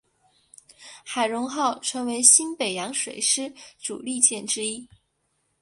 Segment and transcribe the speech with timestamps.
[1.05, 4.89] 海容号成为新北洋水师主力舰之一。